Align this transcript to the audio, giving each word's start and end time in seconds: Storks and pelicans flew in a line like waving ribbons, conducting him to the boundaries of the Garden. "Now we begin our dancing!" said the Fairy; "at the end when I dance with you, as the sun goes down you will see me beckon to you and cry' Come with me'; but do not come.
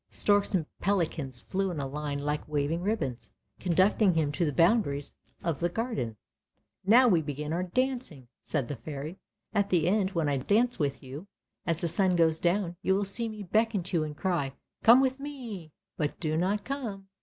Storks 0.09 0.55
and 0.55 0.65
pelicans 0.79 1.39
flew 1.39 1.69
in 1.69 1.79
a 1.79 1.85
line 1.85 2.17
like 2.17 2.47
waving 2.47 2.81
ribbons, 2.81 3.31
conducting 3.59 4.15
him 4.15 4.31
to 4.31 4.43
the 4.45 4.51
boundaries 4.51 5.13
of 5.43 5.59
the 5.59 5.69
Garden. 5.69 6.17
"Now 6.83 7.07
we 7.07 7.21
begin 7.21 7.53
our 7.53 7.61
dancing!" 7.61 8.27
said 8.41 8.67
the 8.67 8.75
Fairy; 8.77 9.19
"at 9.53 9.69
the 9.69 9.87
end 9.87 10.13
when 10.15 10.27
I 10.27 10.37
dance 10.37 10.79
with 10.79 11.03
you, 11.03 11.27
as 11.67 11.81
the 11.81 11.87
sun 11.87 12.15
goes 12.15 12.39
down 12.39 12.77
you 12.81 12.95
will 12.95 13.05
see 13.05 13.29
me 13.29 13.43
beckon 13.43 13.83
to 13.83 13.97
you 13.97 14.03
and 14.03 14.17
cry' 14.17 14.53
Come 14.83 15.01
with 15.01 15.19
me'; 15.19 15.71
but 15.99 16.19
do 16.19 16.35
not 16.35 16.63
come. 16.65 17.07